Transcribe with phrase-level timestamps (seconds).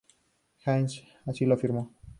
[0.65, 1.93] Jeannine así lo firmó.